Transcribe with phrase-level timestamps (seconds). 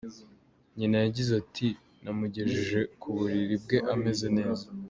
[0.77, 1.67] Nyina yagize ati:
[2.03, 4.65] «Namugejeje ku buriri bwe ameze neza.